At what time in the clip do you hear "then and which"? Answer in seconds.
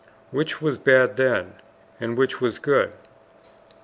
1.15-2.41